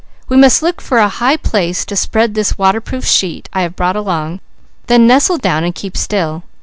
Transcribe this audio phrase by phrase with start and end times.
[0.29, 3.95] We must look for a high place to spread this waterproof sheet I have brought
[3.95, 4.39] along,
[4.87, 6.41] then nestle down and keep still.